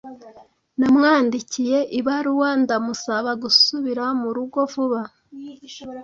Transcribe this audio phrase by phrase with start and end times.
[0.79, 5.01] Namwandikiye ibaruwa ndamusaba gusubira mu rugo vuba.